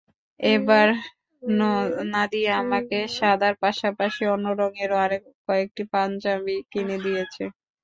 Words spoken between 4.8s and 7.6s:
আরও কয়েকটি পাঞ্জাবি কিনে দিয়েছে।